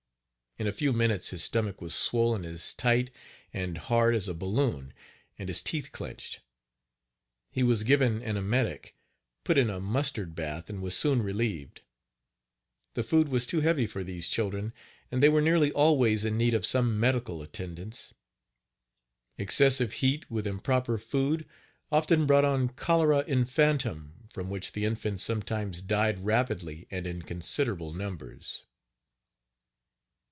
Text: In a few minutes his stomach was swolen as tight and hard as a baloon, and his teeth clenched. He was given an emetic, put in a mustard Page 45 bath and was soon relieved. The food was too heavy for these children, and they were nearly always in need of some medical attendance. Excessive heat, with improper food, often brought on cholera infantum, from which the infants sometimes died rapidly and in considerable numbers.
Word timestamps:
In 0.57 0.67
a 0.67 0.73
few 0.73 0.91
minutes 0.91 1.29
his 1.29 1.41
stomach 1.41 1.79
was 1.79 1.95
swolen 1.95 2.43
as 2.43 2.73
tight 2.73 3.09
and 3.53 3.77
hard 3.77 4.13
as 4.13 4.27
a 4.27 4.33
baloon, 4.33 4.93
and 5.39 5.47
his 5.47 5.61
teeth 5.61 5.93
clenched. 5.93 6.41
He 7.49 7.63
was 7.63 7.83
given 7.85 8.21
an 8.21 8.35
emetic, 8.35 8.93
put 9.45 9.57
in 9.57 9.69
a 9.69 9.79
mustard 9.79 10.35
Page 10.35 10.43
45 10.43 10.55
bath 10.57 10.69
and 10.69 10.81
was 10.81 10.95
soon 10.95 11.21
relieved. 11.23 11.79
The 12.95 13.01
food 13.01 13.29
was 13.29 13.47
too 13.47 13.61
heavy 13.61 13.87
for 13.87 14.03
these 14.03 14.27
children, 14.27 14.73
and 15.09 15.23
they 15.23 15.29
were 15.29 15.39
nearly 15.41 15.71
always 15.71 16.25
in 16.25 16.37
need 16.37 16.53
of 16.53 16.65
some 16.65 16.99
medical 16.99 17.41
attendance. 17.41 18.13
Excessive 19.37 19.93
heat, 19.93 20.29
with 20.29 20.45
improper 20.45 20.97
food, 20.97 21.47
often 21.93 22.25
brought 22.25 22.45
on 22.45 22.67
cholera 22.69 23.23
infantum, 23.25 24.27
from 24.29 24.49
which 24.49 24.73
the 24.73 24.83
infants 24.83 25.23
sometimes 25.23 25.81
died 25.81 26.25
rapidly 26.25 26.87
and 26.91 27.07
in 27.07 27.21
considerable 27.21 27.93
numbers. 27.93 28.65